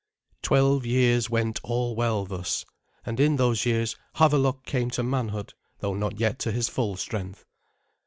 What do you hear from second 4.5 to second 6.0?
came to manhood, though